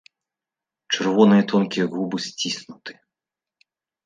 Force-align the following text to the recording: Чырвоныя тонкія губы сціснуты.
Чырвоныя 0.93 1.43
тонкія 1.51 1.85
губы 1.93 2.17
сціснуты. 2.29 2.91